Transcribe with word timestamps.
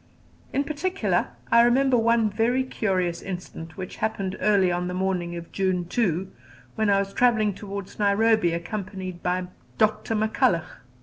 In 0.51 0.63
particular, 0.63 1.27
I 1.51 1.61
remember 1.61 1.95
one 1.95 2.27
very 2.27 2.63
curious 2.63 3.21
incident 3.21 3.77
which 3.77 3.97
happened 3.97 4.35
early 4.39 4.71
on 4.71 4.87
the 4.87 4.95
morning 4.95 5.35
of 5.35 5.51
June 5.51 5.85
2, 5.85 6.27
when 6.73 6.89
I 6.89 6.97
was 6.97 7.13
travelling 7.13 7.53
towards 7.53 7.99
Nairobi, 7.99 8.51
accompanied 8.51 9.21
by 9.21 9.43
Dr. 9.77 10.15
McCulloch. 10.15 10.65